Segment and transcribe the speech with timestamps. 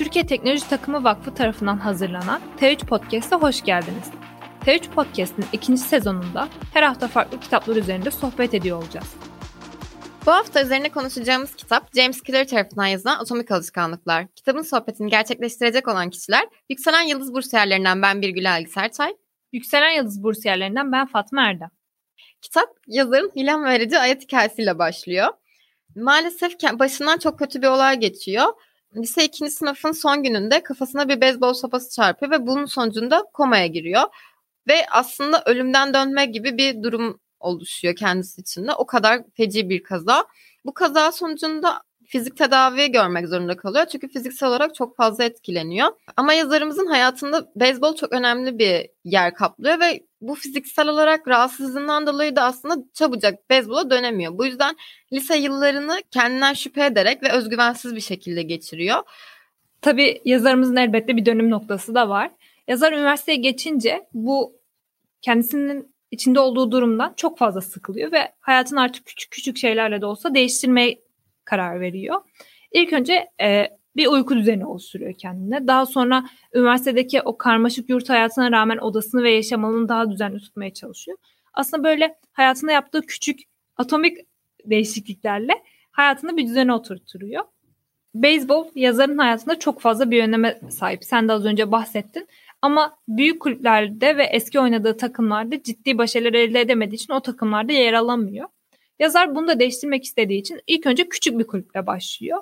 [0.00, 4.10] Türkiye Teknoloji Takımı Vakfı tarafından hazırlanan T3 Podcast'a hoş geldiniz.
[4.66, 9.14] T3 Podcast'in ikinci sezonunda her hafta farklı kitaplar üzerinde sohbet ediyor olacağız.
[10.26, 14.26] Bu hafta üzerine konuşacağımız kitap James Clear tarafından yazılan Atomik Alışkanlıklar.
[14.36, 19.16] Kitabın sohbetini gerçekleştirecek olan kişiler Yükselen Yıldız Bursiyerlerinden ben Birgül Algı Serçay.
[19.52, 21.70] Yükselen Yıldız Bursiyerlerinden ben Fatma Erdem.
[22.42, 25.28] Kitap yazarın ilham verici hayat hikayesiyle başlıyor.
[25.96, 28.46] Maalesef başından çok kötü bir olay geçiyor.
[28.96, 29.50] Lise 2.
[29.50, 34.02] sınıfın son gününde kafasına bir beyzbol sopası çarpıyor ve bunun sonucunda komaya giriyor.
[34.68, 38.72] Ve aslında ölümden dönme gibi bir durum oluşuyor kendisi için de.
[38.72, 40.26] O kadar feci bir kaza.
[40.64, 43.86] Bu kaza sonucunda fizik tedavi görmek zorunda kalıyor.
[43.86, 45.88] Çünkü fiziksel olarak çok fazla etkileniyor.
[46.16, 52.36] Ama yazarımızın hayatında beyzbol çok önemli bir yer kaplıyor ve bu fiziksel olarak rahatsızlığından dolayı
[52.36, 54.38] da aslında çabucak beyzbola dönemiyor.
[54.38, 54.76] Bu yüzden
[55.12, 59.02] lise yıllarını kendinden şüphe ederek ve özgüvensiz bir şekilde geçiriyor.
[59.82, 62.30] Tabii yazarımızın elbette bir dönüm noktası da var.
[62.68, 64.52] Yazar üniversiteye geçince bu
[65.22, 70.34] kendisinin içinde olduğu durumdan çok fazla sıkılıyor ve hayatını artık küçük küçük şeylerle de olsa
[70.34, 71.09] değiştirmeye
[71.50, 72.20] karar veriyor.
[72.72, 75.66] İlk önce e, bir uyku düzeni oluşturuyor kendine.
[75.66, 80.72] Daha sonra üniversitedeki o karmaşık yurt hayatına rağmen odasını ve yaşam alanını daha düzenli tutmaya
[80.74, 81.18] çalışıyor.
[81.54, 83.40] Aslında böyle hayatında yaptığı küçük
[83.76, 84.18] atomik
[84.64, 85.52] değişikliklerle
[85.90, 87.44] hayatını bir düzene oturtuyor.
[88.14, 91.04] Beyzbol yazarın hayatında çok fazla bir öneme sahip.
[91.04, 92.28] Sen de az önce bahsettin.
[92.62, 97.92] Ama büyük kulüplerde ve eski oynadığı takımlarda ciddi başarılar elde edemediği için o takımlarda yer
[97.92, 98.48] alamıyor.
[99.00, 102.38] Yazar bunu da değiştirmek istediği için ilk önce küçük bir kulüple başlıyor.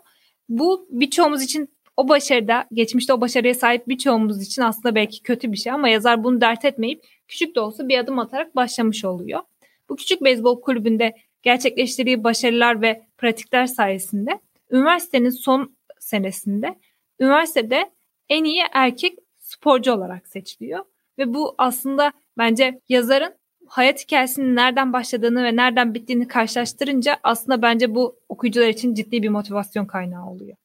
[0.48, 5.56] Bu birçoğumuz için o başarıda, geçmişte o başarıya sahip birçoğumuz için aslında belki kötü bir
[5.56, 9.41] şey ama yazar bunu dert etmeyip küçük de olsa bir adım atarak başlamış oluyor.
[9.89, 16.79] Bu küçük beyzbol kulübünde gerçekleştirdiği başarılar ve pratikler sayesinde üniversitenin son senesinde
[17.20, 17.91] üniversitede
[18.29, 20.85] en iyi erkek sporcu olarak seçiliyor.
[21.19, 23.35] Ve bu aslında bence yazarın
[23.68, 29.29] hayat hikayesinin nereden başladığını ve nereden bittiğini karşılaştırınca aslında bence bu okuyucular için ciddi bir
[29.29, 30.56] motivasyon kaynağı oluyor.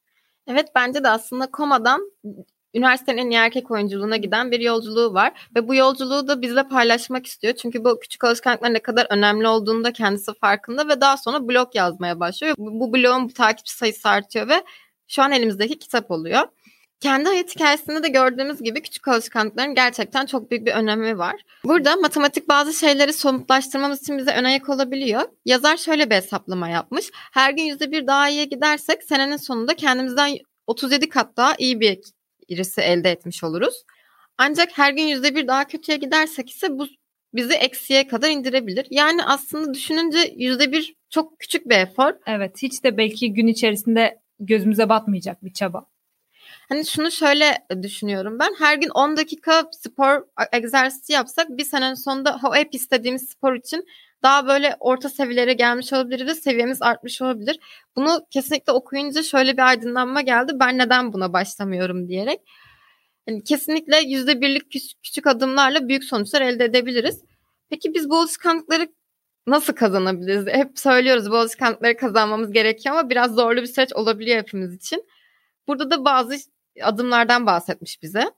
[0.48, 2.12] Evet bence de aslında komadan
[2.74, 5.50] üniversitenin en iyi erkek oyunculuğuna giden bir yolculuğu var.
[5.56, 7.54] Ve bu yolculuğu da bizle paylaşmak istiyor.
[7.54, 11.76] Çünkü bu küçük alışkanlıklar ne kadar önemli olduğunu da kendisi farkında ve daha sonra blog
[11.76, 12.56] yazmaya başlıyor.
[12.58, 14.64] Bu, blogun takipçi sayısı artıyor ve
[15.08, 16.42] şu an elimizdeki kitap oluyor.
[17.04, 21.36] Kendi hayat hikayesinde de gördüğümüz gibi küçük alışkanlıkların gerçekten çok büyük bir önemi var.
[21.66, 25.22] Burada matematik bazı şeyleri somutlaştırmamız için bize ön ayak olabiliyor.
[25.46, 27.06] Yazar şöyle bir hesaplama yapmış.
[27.14, 30.38] Her gün %1 daha iyiye gidersek senenin sonunda kendimizden
[30.68, 32.00] 37 kat daha iyi bir
[32.48, 33.84] irisi elde etmiş oluruz.
[34.38, 36.88] Ancak her gün %1 daha kötüye gidersek ise bu
[37.34, 38.88] bizi eksiye kadar indirebilir.
[38.90, 42.14] Yani aslında düşününce %1 çok küçük bir efor.
[42.28, 45.93] Evet hiç de belki gün içerisinde gözümüze batmayacak bir çaba.
[46.70, 48.56] Hani şunu şöyle düşünüyorum ben.
[48.60, 53.86] Her gün 10 dakika spor egzersizi yapsak bir senenin sonunda hep istediğimiz spor için
[54.24, 56.40] daha böyle orta seviyelere gelmiş olabiliriz.
[56.40, 57.60] Seviyemiz artmış olabilir.
[57.96, 60.52] Bunu kesinlikle okuyunca şöyle bir aydınlanma geldi.
[60.56, 62.40] Ben neden buna başlamıyorum diyerek.
[63.28, 67.22] Yani kesinlikle yüzde birlik küçük, küçük adımlarla büyük sonuçlar elde edebiliriz.
[67.70, 68.88] Peki biz bu alışkanlıkları
[69.48, 70.48] nasıl kazanabiliriz?
[70.48, 75.06] Hep söylüyoruz bu alışkanlıkları kazanmamız gerekiyor ama biraz zorlu bir süreç olabiliyor hepimiz için.
[75.68, 76.36] Burada da bazı
[76.84, 78.32] adımlardan bahsetmiş bize.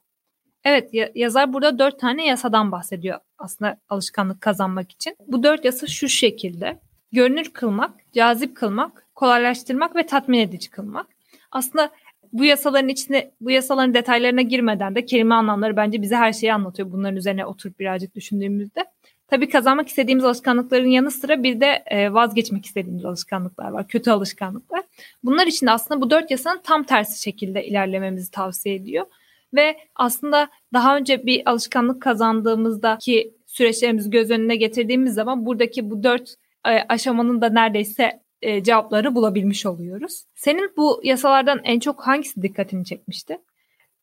[0.64, 5.16] Evet yazar burada dört tane yasadan bahsediyor aslında alışkanlık kazanmak için.
[5.28, 6.80] Bu dört yasa şu şekilde.
[7.12, 11.08] Görünür kılmak, cazip kılmak, kolaylaştırmak ve tatmin edici kılmak.
[11.52, 11.92] Aslında
[12.34, 16.92] bu yasaların içinde bu yasaların detaylarına girmeden de kelime anlamları bence bize her şeyi anlatıyor.
[16.92, 18.86] Bunların üzerine oturup birazcık düşündüğümüzde.
[19.28, 23.88] Tabii kazanmak istediğimiz alışkanlıkların yanı sıra bir de e, vazgeçmek istediğimiz alışkanlıklar var.
[23.88, 24.84] Kötü alışkanlıklar.
[25.24, 29.06] Bunlar için de aslında bu dört yasanın tam tersi şekilde ilerlememizi tavsiye ediyor.
[29.54, 36.04] Ve aslında daha önce bir alışkanlık kazandığımızda ki süreçlerimizi göz önüne getirdiğimiz zaman buradaki bu
[36.04, 40.24] dört e, aşamanın da neredeyse e, cevapları bulabilmiş oluyoruz.
[40.36, 43.38] Senin bu yasalardan en çok hangisi dikkatini çekmişti?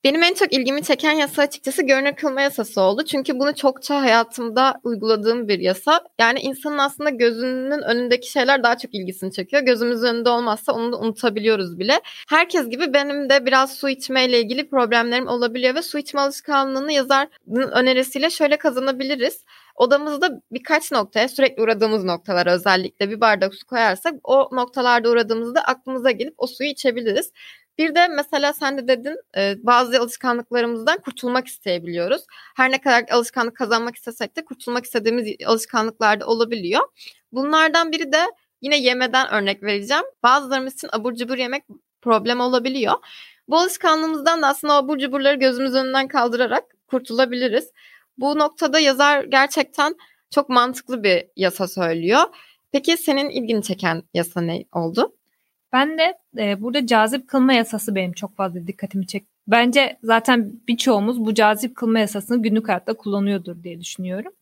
[0.04, 3.04] Benim en çok ilgimi çeken yasa açıkçası görünür kılma yasası oldu.
[3.04, 6.00] Çünkü bunu çokça hayatımda uyguladığım bir yasa.
[6.20, 9.62] Yani insanın aslında gözünün önündeki şeyler daha çok ilgisini çekiyor.
[9.62, 12.00] Gözümüz önünde olmazsa onu da unutabiliyoruz bile.
[12.28, 17.30] Herkes gibi benim de biraz su içmeyle ilgili problemlerim olabiliyor ve su içme alışkanlığını yazarın
[17.72, 19.44] önerisiyle şöyle kazanabiliriz.
[19.76, 26.10] Odamızda birkaç noktaya sürekli uğradığımız noktalar özellikle bir bardak su koyarsak o noktalarda uğradığımızda aklımıza
[26.10, 27.32] gelip o suyu içebiliriz.
[27.78, 32.22] Bir de mesela sen de dedin e, bazı alışkanlıklarımızdan kurtulmak isteyebiliyoruz.
[32.56, 36.80] Her ne kadar alışkanlık kazanmak istesek de kurtulmak istediğimiz alışkanlıklar da olabiliyor.
[37.32, 38.26] Bunlardan biri de
[38.60, 40.04] yine yemeden örnek vereceğim.
[40.22, 41.64] Bazılarımız için abur cubur yemek
[42.02, 42.94] problem olabiliyor.
[43.48, 47.72] Bu alışkanlığımızdan da aslında o burcu burları gözümüz önünden kaldırarak kurtulabiliriz.
[48.18, 49.96] Bu noktada yazar gerçekten
[50.30, 52.22] çok mantıklı bir yasa söylüyor.
[52.72, 55.14] Peki senin ilgini çeken yasa ne oldu?
[55.72, 59.32] Ben de e, burada cazip kılma yasası benim çok fazla dikkatimi çekti.
[59.46, 64.32] Bence zaten birçoğumuz bu cazip kılma yasasını günlük hayatta kullanıyordur diye düşünüyorum.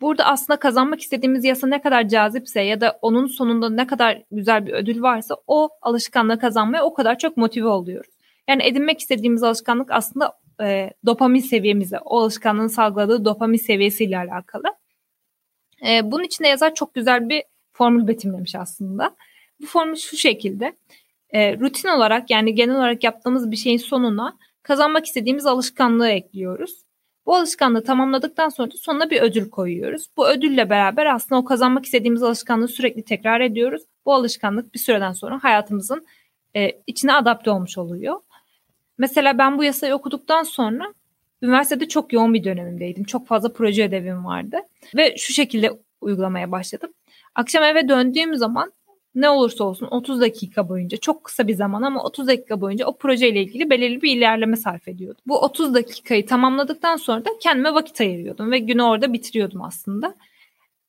[0.00, 4.66] Burada aslında kazanmak istediğimiz yasa ne kadar cazipse ya da onun sonunda ne kadar güzel
[4.66, 8.10] bir ödül varsa o alışkanlığı kazanmaya o kadar çok motive oluyoruz.
[8.48, 10.32] Yani edinmek istediğimiz alışkanlık aslında
[10.62, 14.64] e, dopamin seviyemize, o alışkanlığın salgıladığı dopamin seviyesiyle alakalı.
[15.88, 17.42] E, bunun için de yazar çok güzel bir
[17.72, 19.16] formül betimlemiş aslında.
[19.60, 20.76] Bu formül şu şekilde.
[21.30, 26.82] E, rutin olarak yani genel olarak yaptığımız bir şeyin sonuna kazanmak istediğimiz alışkanlığı ekliyoruz.
[27.26, 30.08] Bu alışkanlığı tamamladıktan sonra sonuna bir ödül koyuyoruz.
[30.16, 33.82] Bu ödülle beraber aslında o kazanmak istediğimiz alışkanlığı sürekli tekrar ediyoruz.
[34.06, 36.06] Bu alışkanlık bir süreden sonra hayatımızın
[36.56, 38.20] e, içine adapte olmuş oluyor.
[38.98, 40.94] Mesela ben bu yasayı okuduktan sonra
[41.42, 43.04] üniversitede çok yoğun bir dönemimdeydim.
[43.04, 44.56] Çok fazla proje ödevim vardı
[44.96, 45.70] ve şu şekilde
[46.00, 46.90] uygulamaya başladım.
[47.34, 48.72] Akşam eve döndüğüm zaman
[49.20, 52.98] ne olursa olsun 30 dakika boyunca çok kısa bir zaman ama 30 dakika boyunca o
[52.98, 55.22] projeyle ilgili belirli bir ilerleme sarf ediyordum.
[55.26, 60.14] Bu 30 dakikayı tamamladıktan sonra da kendime vakit ayırıyordum ve günü orada bitiriyordum aslında.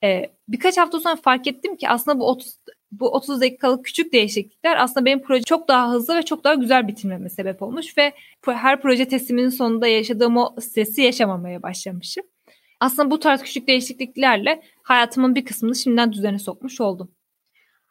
[0.03, 2.57] Ee, birkaç hafta sonra fark ettim ki aslında bu 30
[2.91, 6.87] bu 30 dakikalık küçük değişiklikler aslında benim proje çok daha hızlı ve çok daha güzel
[6.87, 8.13] bitirmeme sebep olmuş ve
[8.45, 12.23] her proje tesliminin sonunda yaşadığım o stresi yaşamamaya başlamışım.
[12.79, 17.11] Aslında bu tarz küçük değişikliklerle hayatımın bir kısmını şimdiden düzene sokmuş oldum.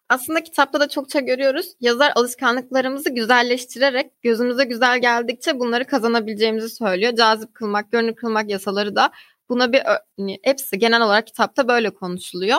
[0.08, 1.66] Aslında kitapta da çokça görüyoruz.
[1.80, 7.14] Yazar alışkanlıklarımızı güzelleştirerek gözümüze güzel geldikçe bunları kazanabileceğimizi söylüyor.
[7.14, 9.10] Cazip kılmak, görünür kılmak yasaları da
[9.48, 9.82] buna bir
[10.18, 12.58] hani hepsi genel olarak kitapta böyle konuşuluyor.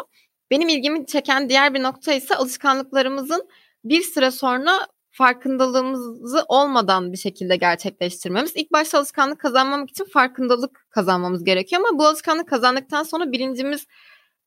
[0.52, 3.50] Benim ilgimi çeken diğer bir nokta ise alışkanlıklarımızın
[3.84, 4.72] bir süre sonra
[5.12, 8.52] farkındalığımızı olmadan bir şekilde gerçekleştirmemiz.
[8.56, 13.86] İlk başta alışkanlık kazanmamak için farkındalık kazanmamız gerekiyor ama bu alışkanlık kazandıktan sonra bilincimiz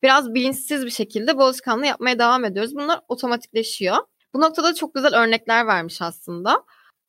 [0.02, 2.74] biraz bilinçsiz bir şekilde bu alışkanlığı yapmaya devam ediyoruz.
[2.74, 3.96] Bunlar otomatikleşiyor.
[4.34, 6.64] Bu noktada çok güzel örnekler vermiş aslında.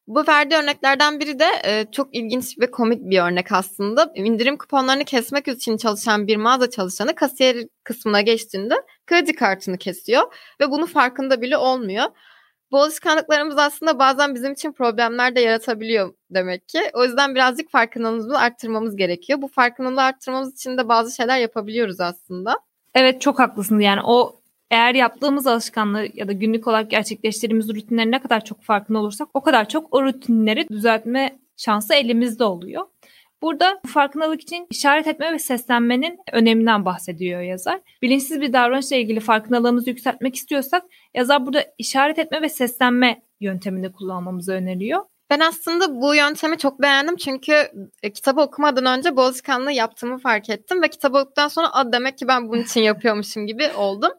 [0.08, 4.12] Bu verdiği örneklerden biri de e, çok ilginç ve komik bir örnek aslında.
[4.16, 8.76] İndirim kuponlarını kesmek için çalışan bir mağaza çalışanı kasiyer kısmına geçtiğinde
[9.08, 12.06] kredi kartını kesiyor ve bunu farkında bile olmuyor.
[12.72, 16.82] Bu alışkanlıklarımız aslında bazen bizim için problemler de yaratabiliyor demek ki.
[16.94, 19.42] O yüzden birazcık farkındalığımızı arttırmamız gerekiyor.
[19.42, 22.60] Bu farkındalığı arttırmamız için de bazı şeyler yapabiliyoruz aslında.
[22.96, 24.40] Evet çok haklısın yani o
[24.72, 29.42] eğer yaptığımız alışkanlığı ya da günlük olarak gerçekleştirdiğimiz rutinlerin ne kadar çok farkında olursak o
[29.42, 32.86] kadar çok o rutinleri düzeltme şansı elimizde oluyor.
[33.42, 37.80] Burada bu farkındalık için işaret etme ve seslenmenin öneminden bahsediyor yazar.
[38.02, 44.54] Bilinçsiz bir davranışla ilgili farkındalığımızı yükseltmek istiyorsak yazar burada işaret etme ve seslenme yöntemini kullanmamızı
[44.54, 45.02] öneriyor.
[45.30, 47.72] Ben aslında bu yöntemi çok beğendim çünkü
[48.04, 52.18] e, kitabı okumadan önce bu alışkanlığı yaptığımı fark ettim ve kitabı okuduktan sonra A, demek
[52.18, 54.12] ki ben bunun için yapıyormuşum gibi oldum.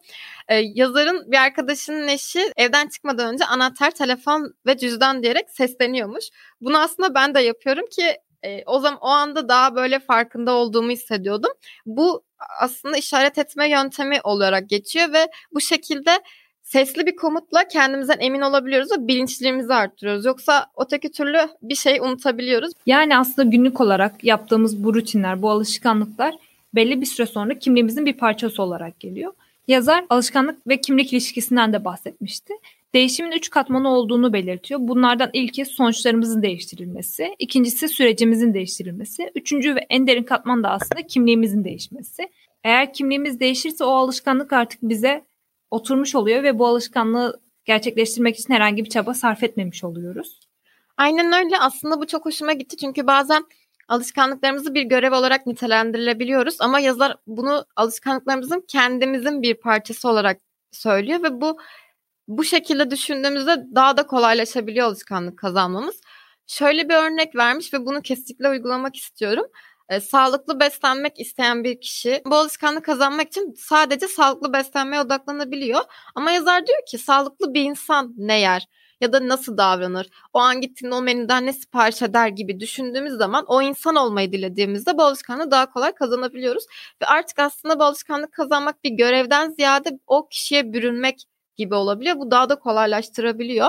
[0.48, 6.24] Ee, yazarın bir arkadaşının eşi evden çıkmadan önce anahtar, telefon ve cüzdan diyerek sesleniyormuş.
[6.60, 10.90] Bunu aslında ben de yapıyorum ki e, o zaman o anda daha böyle farkında olduğumu
[10.90, 11.50] hissediyordum.
[11.86, 12.24] Bu
[12.60, 16.22] aslında işaret etme yöntemi olarak geçiyor ve bu şekilde
[16.64, 20.24] sesli bir komutla kendimizden emin olabiliyoruz ve bilinçliğimizi arttırıyoruz.
[20.24, 22.72] Yoksa öteki türlü bir şey unutabiliyoruz.
[22.86, 26.34] Yani aslında günlük olarak yaptığımız bu rutinler, bu alışkanlıklar
[26.74, 29.32] belli bir süre sonra kimliğimizin bir parçası olarak geliyor.
[29.69, 32.53] Yazar alışkanlık ve kimlik ilişkisinden de bahsetmişti.
[32.94, 34.81] Değişimin üç katmanı olduğunu belirtiyor.
[34.82, 41.65] Bunlardan ilki sonuçlarımızın değiştirilmesi, ikincisi sürecimizin değiştirilmesi, üçüncü ve en derin katman da aslında kimliğimizin
[41.65, 42.29] değişmesi.
[42.65, 45.24] Eğer kimliğimiz değişirse o alışkanlık artık bize
[45.74, 50.40] oturmuş oluyor ve bu alışkanlığı gerçekleştirmek için herhangi bir çaba sarf etmemiş oluyoruz.
[50.96, 51.58] Aynen öyle.
[51.58, 53.44] Aslında bu çok hoşuma gitti çünkü bazen
[53.88, 60.40] alışkanlıklarımızı bir görev olarak nitelendirilebiliyoruz ama yazar bunu alışkanlıklarımızın kendimizin bir parçası olarak
[60.72, 61.58] söylüyor ve bu
[62.28, 66.00] bu şekilde düşündüğümüzde daha da kolaylaşabiliyor alışkanlık kazanmamız.
[66.46, 69.46] Şöyle bir örnek vermiş ve bunu kesinlikle uygulamak istiyorum.
[69.88, 75.81] E, sağlıklı beslenmek isteyen bir kişi bu alışkanlığı kazanmak için sadece sağlıklı beslenmeye odaklanabiliyor.
[76.14, 78.67] Ama yazar diyor ki sağlıklı bir insan ne yer?
[79.00, 80.06] ya da nasıl davranır?
[80.32, 84.98] O an gittiğinde o menüden ne sipariş eder gibi düşündüğümüz zaman o insan olmayı dilediğimizde
[84.98, 86.64] bu alışkanlığı daha kolay kazanabiliyoruz.
[87.03, 91.24] Ve artık aslında bu alışkanlık kazanmak bir görevden ziyade o kişiye bürünmek
[91.56, 92.17] gibi olabiliyor.
[92.17, 93.69] Bu daha da kolaylaştırabiliyor.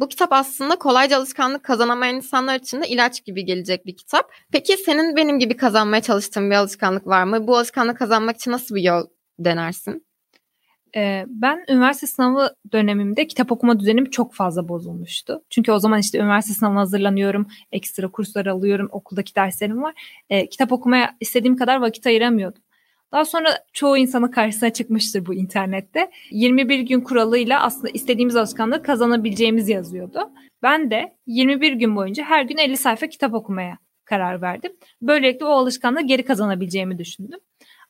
[0.00, 4.32] Bu kitap aslında kolayca alışkanlık kazanamayan insanlar için de ilaç gibi gelecek bir kitap.
[4.52, 7.46] Peki senin benim gibi kazanmaya çalıştığın bir alışkanlık var mı?
[7.46, 9.06] Bu alışkanlık kazanmak için nasıl bir yol
[9.38, 10.06] denersin?
[10.96, 15.42] Ee, ben üniversite sınavı dönemimde kitap okuma düzenim çok fazla bozulmuştu.
[15.50, 19.94] Çünkü o zaman işte üniversite sınavına hazırlanıyorum, ekstra kurslar alıyorum, okuldaki derslerim var.
[20.30, 22.62] Ee, kitap okumaya istediğim kadar vakit ayıramıyordum.
[23.12, 26.10] Daha sonra çoğu insanın karşısına çıkmıştır bu internette.
[26.30, 30.30] 21 gün kuralıyla aslında istediğimiz alışkanlığı kazanabileceğimiz yazıyordu.
[30.62, 34.72] Ben de 21 gün boyunca her gün 50 sayfa kitap okumaya karar verdim.
[35.02, 37.40] Böylelikle o alışkanlığı geri kazanabileceğimi düşündüm.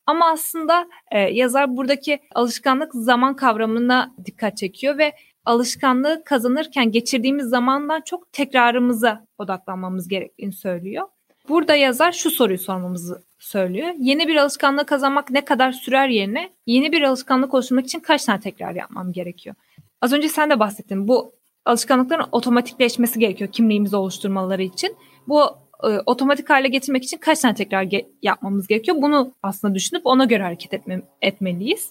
[0.07, 5.13] Ama aslında e, yazar buradaki alışkanlık zaman kavramına dikkat çekiyor ve
[5.45, 11.09] alışkanlığı kazanırken geçirdiğimiz zamandan çok tekrarımıza odaklanmamız gerektiğini söylüyor.
[11.49, 13.89] Burada yazar şu soruyu sormamızı söylüyor.
[13.99, 18.41] Yeni bir alışkanlığı kazanmak ne kadar sürer yerine yeni bir alışkanlık oluşturmak için kaç tane
[18.41, 19.57] tekrar yapmam gerekiyor?
[20.01, 21.09] Az önce sen de bahsettin.
[21.09, 24.97] Bu alışkanlıkların otomatikleşmesi gerekiyor kimliğimizi oluşturmaları için.
[25.29, 25.43] Bu
[25.85, 28.97] e, otomatik hale getirmek için kaç tane tekrar ge- yapmamız gerekiyor?
[29.01, 31.91] Bunu aslında düşünüp ona göre hareket etme- etmeliyiz.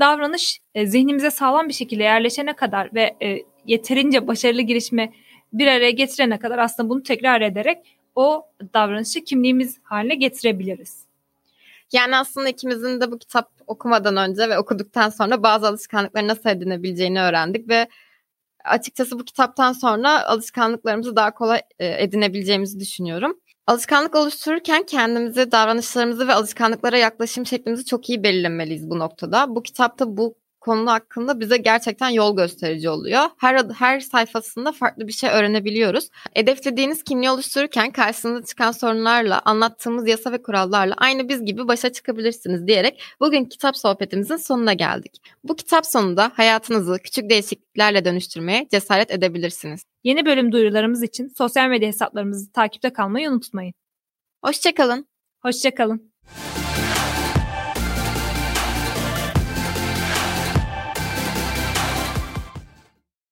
[0.00, 5.12] Davranış e, zihnimize sağlam bir şekilde yerleşene kadar ve e, yeterince başarılı girişimi
[5.52, 7.78] bir araya getirene kadar aslında bunu tekrar ederek
[8.14, 11.04] o davranışı kimliğimiz haline getirebiliriz.
[11.92, 17.20] Yani aslında ikimizin de bu kitap okumadan önce ve okuduktan sonra bazı alışkanlıkları nasıl edinebileceğini
[17.20, 17.88] öğrendik ve
[18.64, 23.40] açıkçası bu kitaptan sonra alışkanlıklarımızı daha kolay e, edinebileceğimizi düşünüyorum.
[23.66, 29.54] Alışkanlık oluştururken kendimizi, davranışlarımızı ve alışkanlıklara yaklaşım şeklimizi çok iyi belirlemeliyiz bu noktada.
[29.56, 33.22] Bu kitapta bu konu hakkında bize gerçekten yol gösterici oluyor.
[33.36, 36.08] Her her sayfasında farklı bir şey öğrenebiliyoruz.
[36.34, 42.66] Hedeflediğiniz kimliği oluştururken karşınıza çıkan sorunlarla, anlattığımız yasa ve kurallarla aynı biz gibi başa çıkabilirsiniz
[42.66, 45.22] diyerek bugün kitap sohbetimizin sonuna geldik.
[45.44, 49.84] Bu kitap sonunda hayatınızı küçük değişikliklerle dönüştürmeye cesaret edebilirsiniz.
[50.04, 53.74] Yeni bölüm duyurularımız için sosyal medya hesaplarımızı takipte kalmayı unutmayın.
[54.44, 55.06] Hoşçakalın.
[55.42, 56.12] Hoşçakalın.